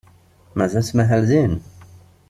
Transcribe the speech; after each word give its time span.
Mazal 0.57 0.83
tettmahal 0.85 1.23
din? 1.29 1.53